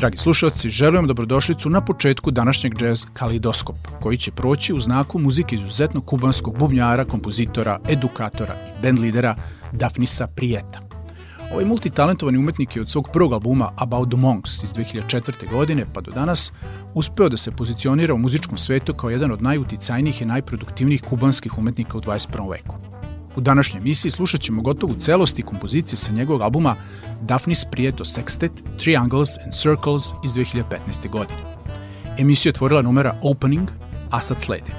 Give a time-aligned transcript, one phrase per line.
[0.00, 5.56] Dragi slušalci, želim dobrodošlicu na početku današnjeg jazz Kalidoskop, koji će proći u znaku muzike
[5.56, 9.36] izuzetno kubanskog bubnjara, kompozitora, edukatora i bandlidera
[9.72, 10.80] Dafnisa Prijeta.
[11.52, 15.50] Ovaj multitalentovani umetnik je od svog prvog albuma About the Monks iz 2004.
[15.50, 16.52] godine pa do danas
[16.94, 21.98] uspeo da se pozicionira u muzičkom svetu kao jedan od najuticajnijih i najproduktivnijih kubanskih umetnika
[21.98, 22.50] u 21.
[22.50, 22.89] veku.
[23.40, 26.76] U današnjoj emisiji slušat ćemo gotovu celosti kompozicije sa njegovog albuma
[27.22, 28.50] Daphnis Prieto Sextet,
[28.82, 31.10] Triangles and Circles iz 2015.
[31.10, 31.38] godine.
[32.18, 33.68] Emisiju je otvorila numera Opening,
[34.10, 34.72] a sad slede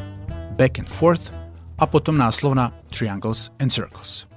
[0.57, 1.31] Back and Forth,
[1.77, 4.30] a potom naslovna Triangles and Circles.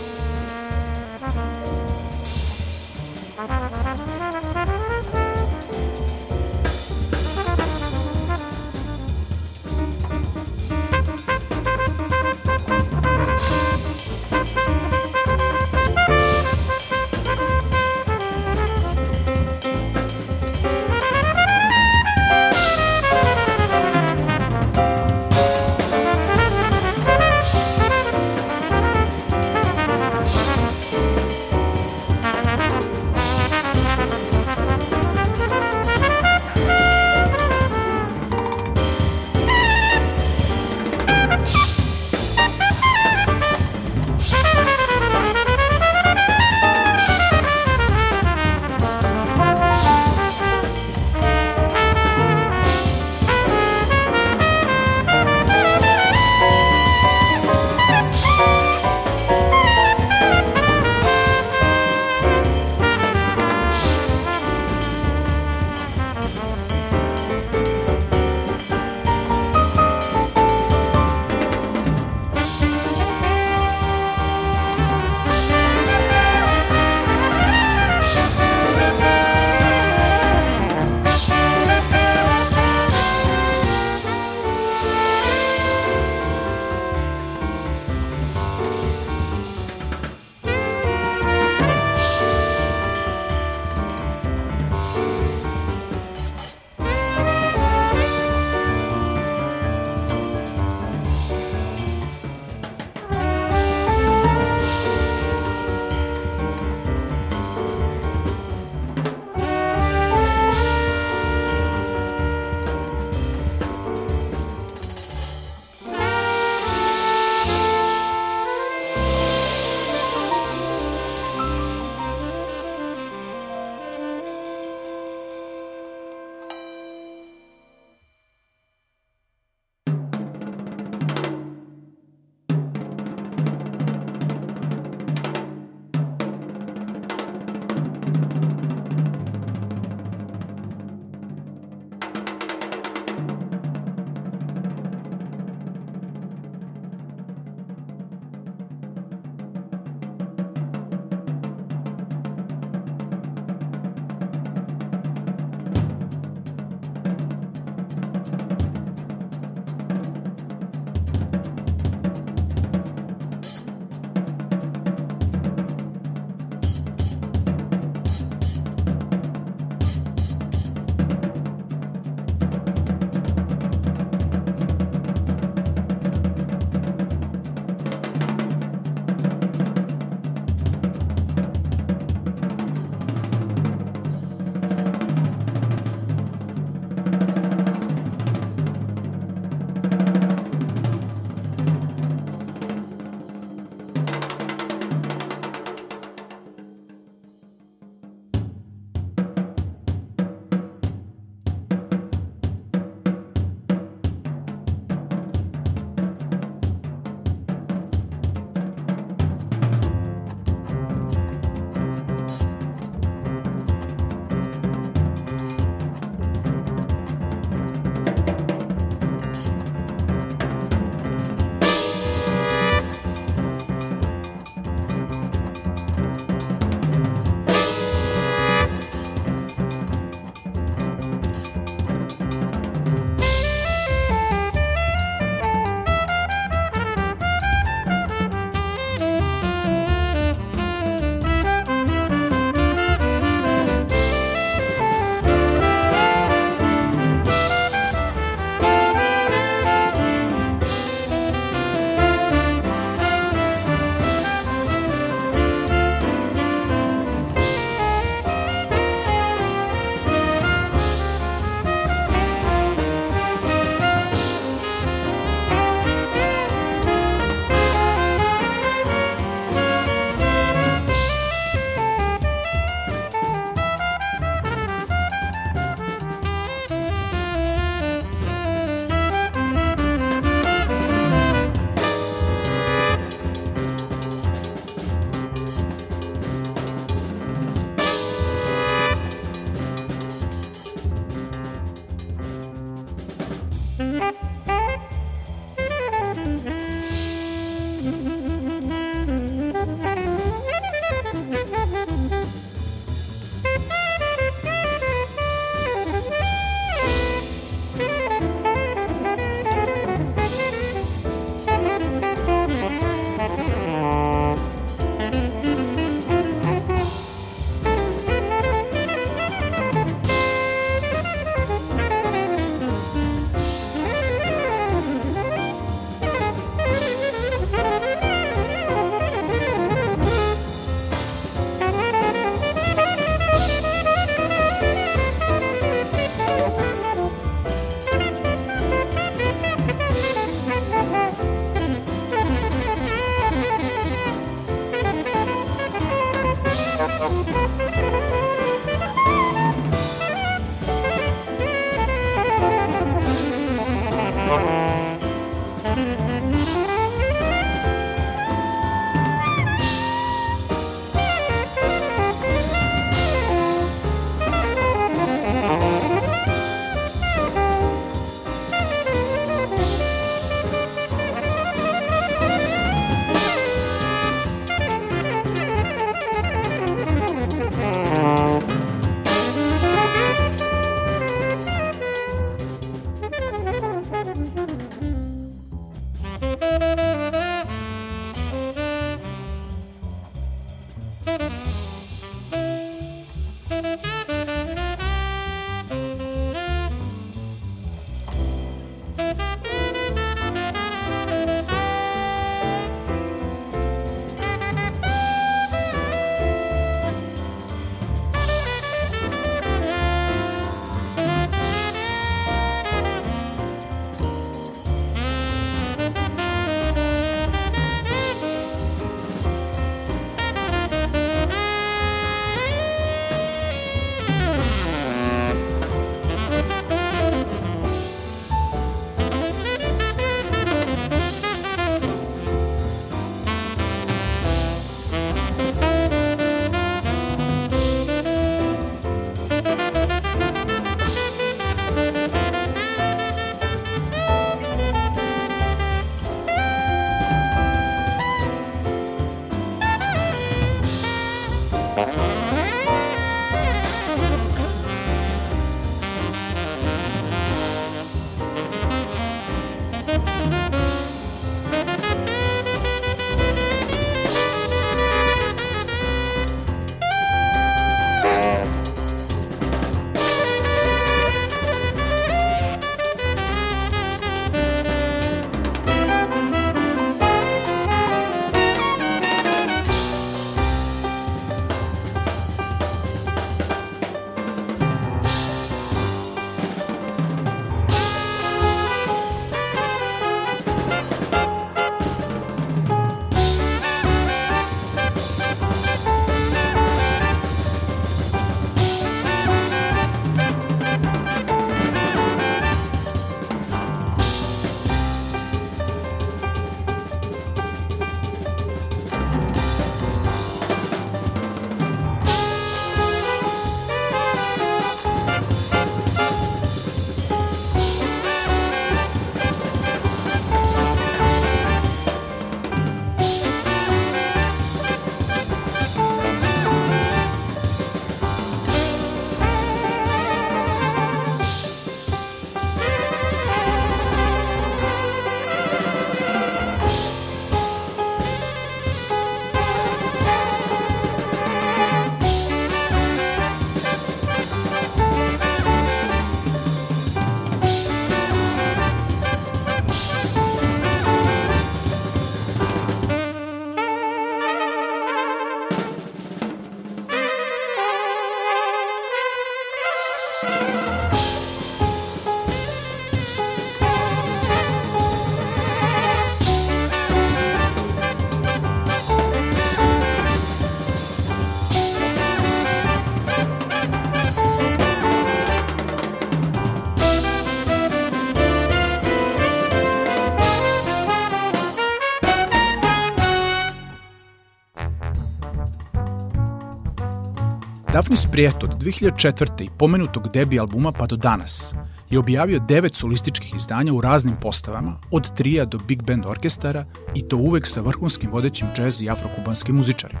[587.82, 589.44] Daphnis Prijeto od 2004.
[589.44, 591.54] i pomenutog debi albuma pa do danas
[591.90, 596.64] je objavio devet solističkih izdanja u raznim postavama, od trija do big band orkestara
[596.94, 600.00] i to uvek sa vrhunskim vodećim džez i afrokubanskim muzičarima.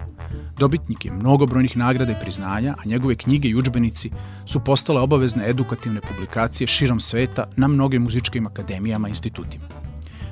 [0.58, 4.10] Dobitnik je mnogobrojnih nagrada i priznanja, a njegove knjige i učbenici
[4.46, 9.64] su postale obavezne edukativne publikacije širom sveta na mnogim muzičkim akademijama i institutima.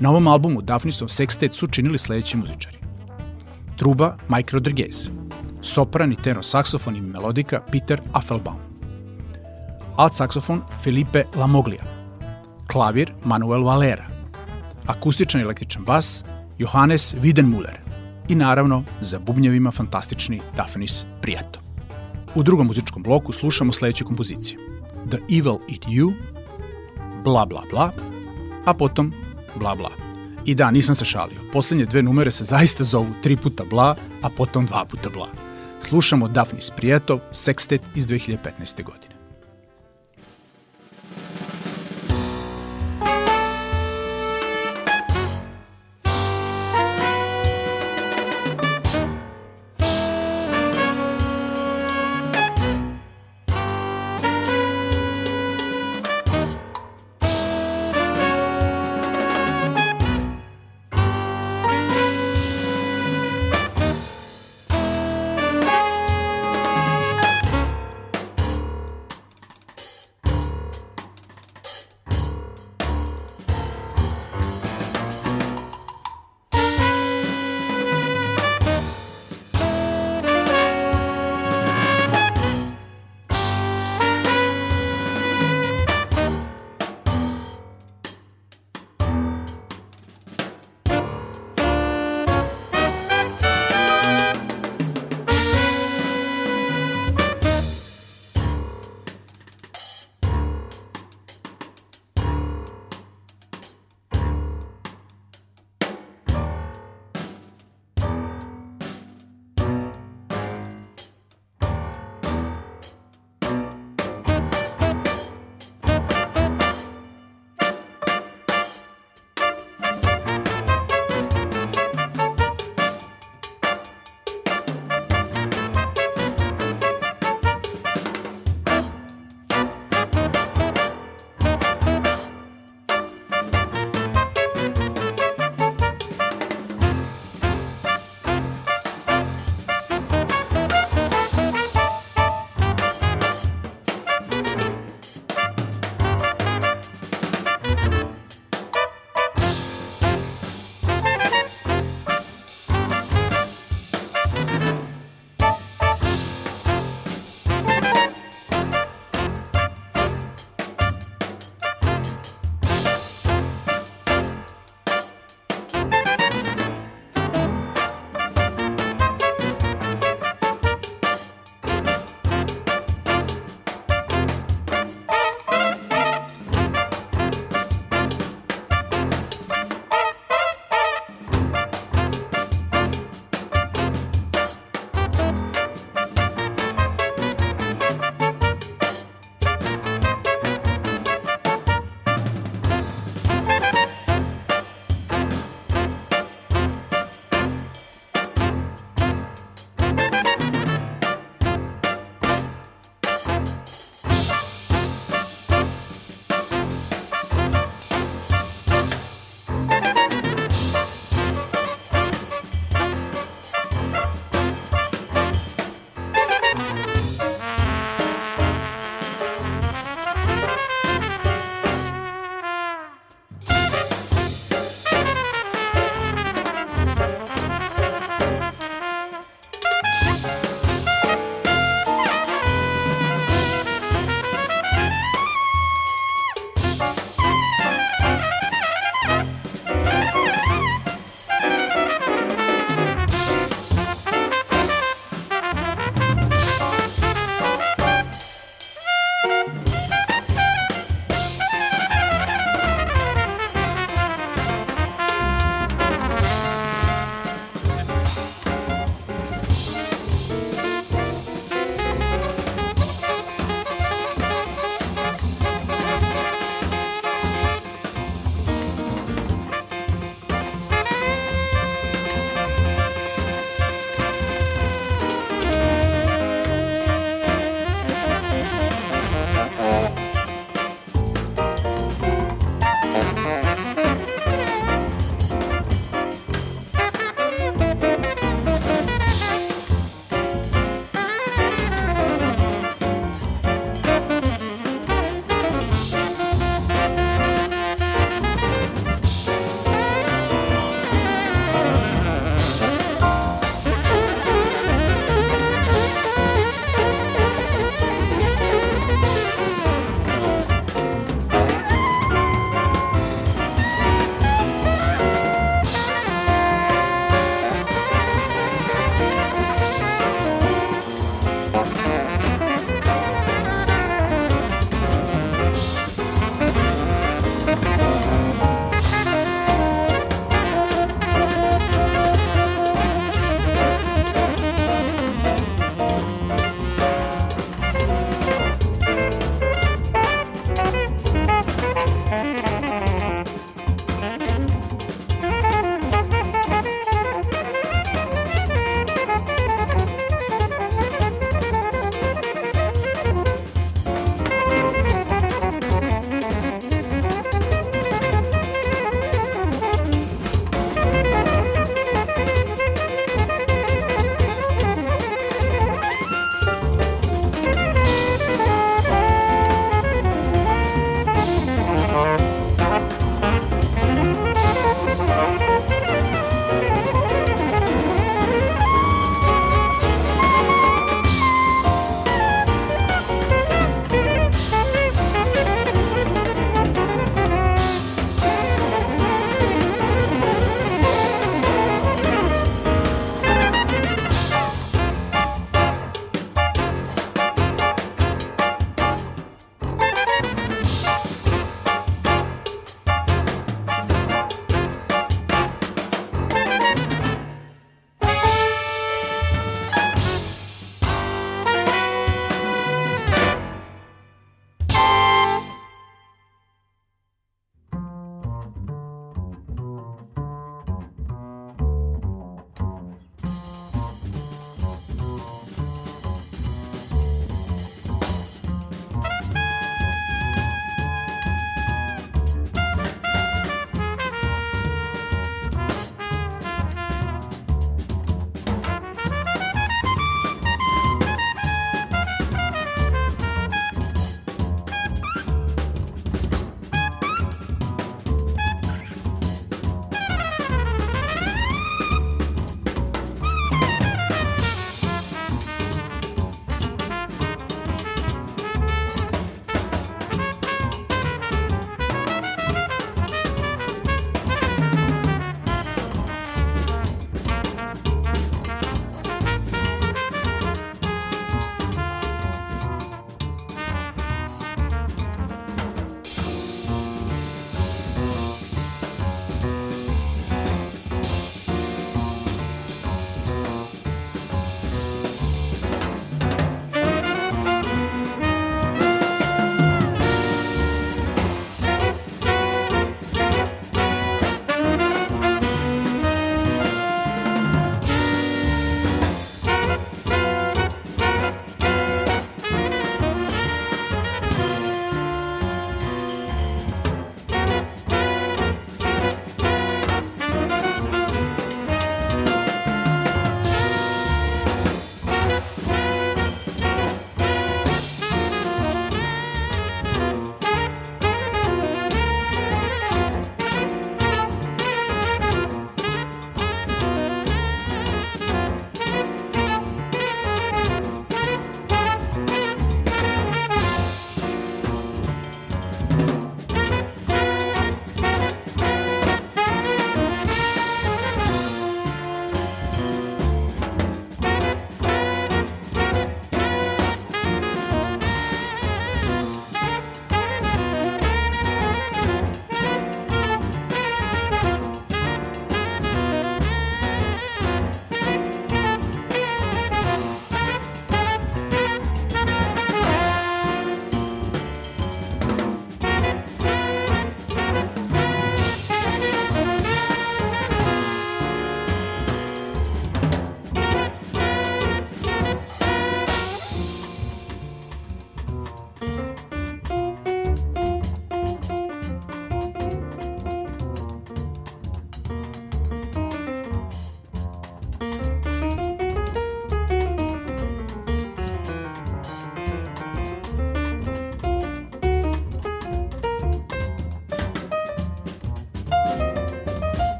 [0.00, 2.78] Na ovom albumu Daphnisov sextet su činili sledeći muzičari.
[3.76, 5.08] Truba Mike Rodriguez,
[5.62, 8.58] sopran i tenor saksofon i melodika Peter Affelbaum.
[9.96, 11.84] Alt saksofon Felipe Lamoglia.
[12.72, 14.04] Klavir Manuel Valera.
[14.86, 16.24] Akustičan i električan bas
[16.58, 17.76] Johannes Widenmuller
[18.28, 21.60] I naravno, za bubnjevima fantastični Daphnis Prieto.
[22.34, 24.58] U drugom muzičkom bloku slušamo sledeće kompozicije.
[25.10, 26.12] The Evil Eat You,
[27.24, 27.90] Bla Bla Bla,
[28.64, 29.12] a potom
[29.56, 29.90] Bla Bla.
[30.44, 31.38] I da, nisam se šalio.
[31.52, 35.26] Poslednje dve numere se zaista zovu tri puta bla, a potom dva puta bla
[35.82, 38.84] slušamo Daphnis Prijetov, Sextet iz 2015.
[38.84, 39.11] godine.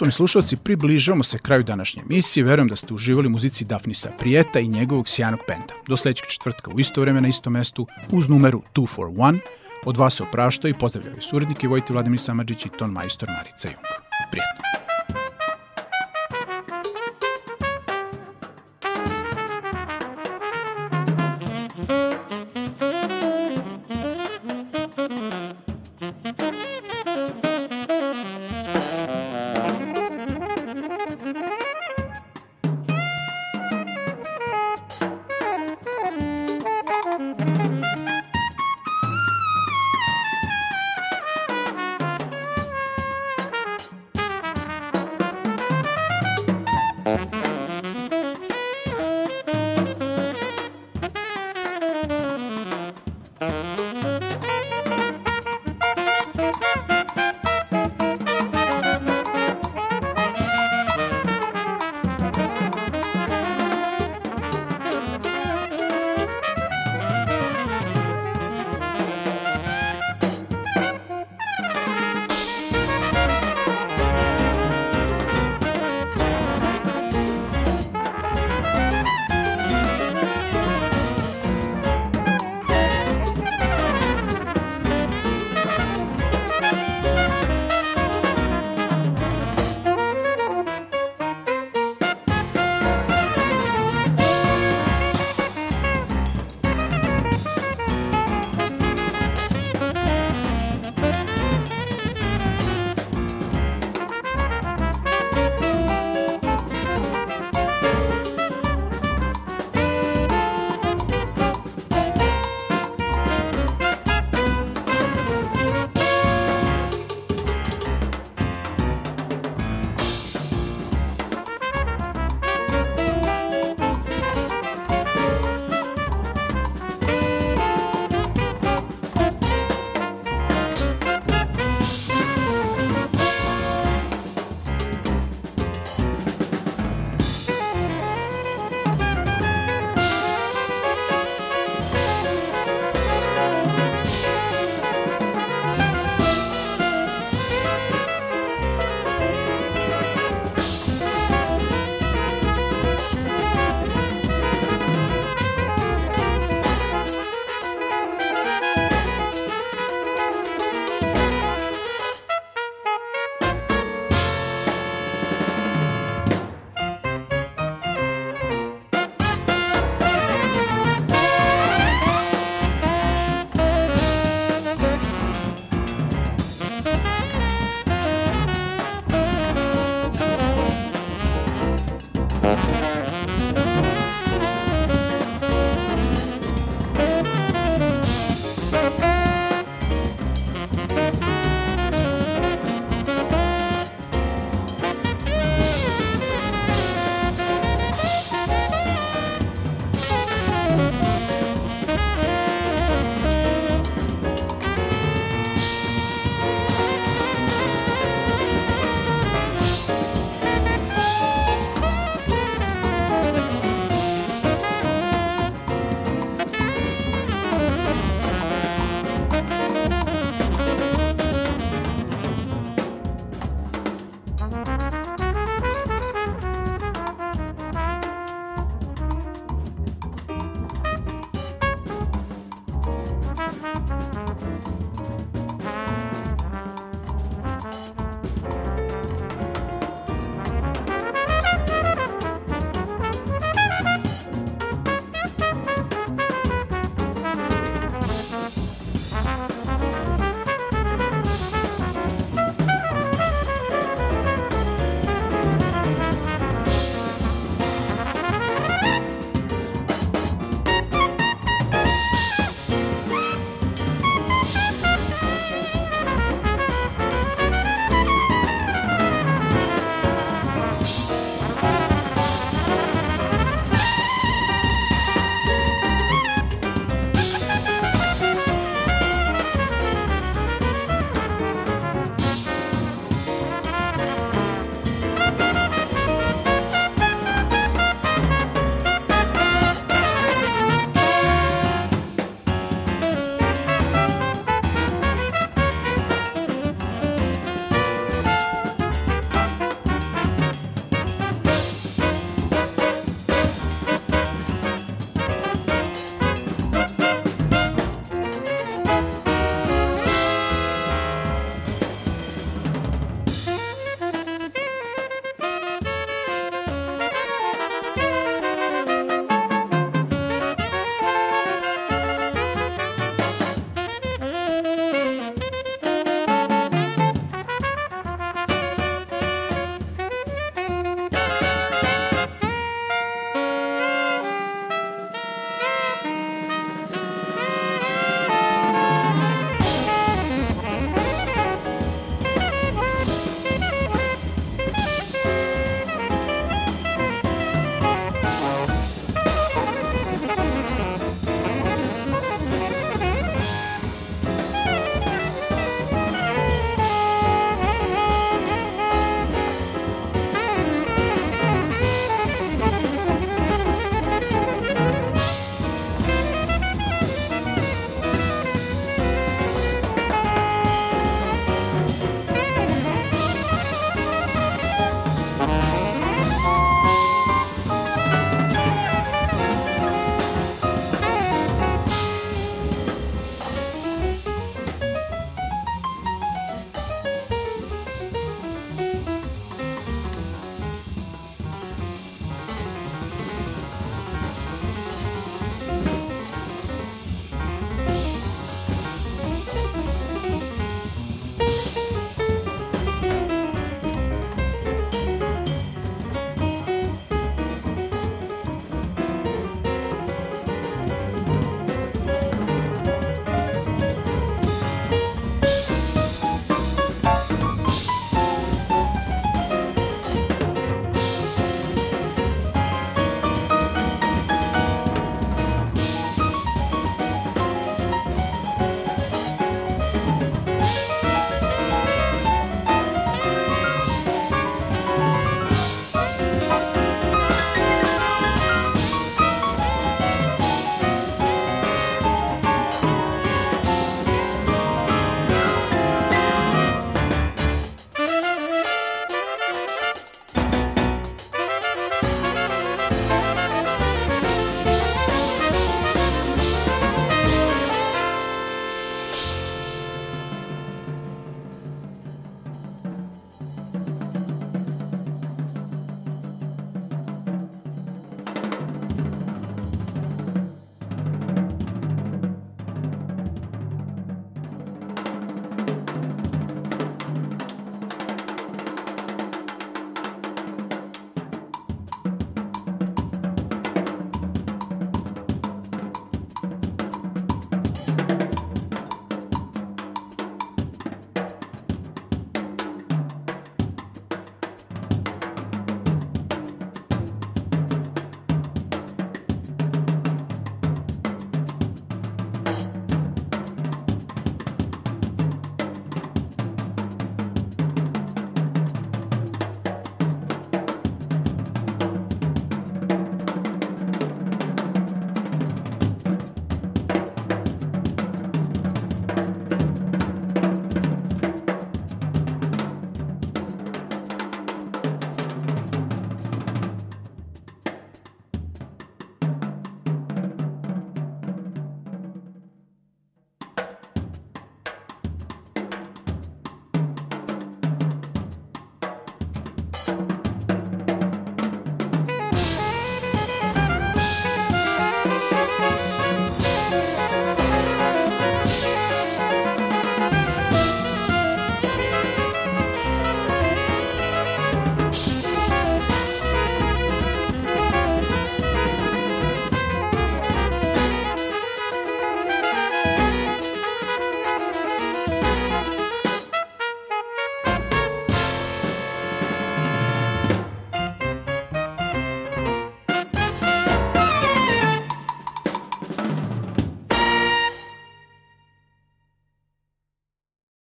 [0.00, 2.44] Poštovani slušalci, približavamo se kraju današnje emisije.
[2.44, 5.74] Verujem da ste uživali u muzici Dafnisa Prijeta i njegovog sjanog penta.
[5.86, 9.38] Do sljedećeg četvrtka u isto vreme na istom mestu uz numeru 241.
[9.84, 13.86] Od vas se opraštaju i pozdravljaju suradnike Vojte Vladimir Samadžić i ton majstor Marica Jung.
[14.30, 14.89] Prijetno!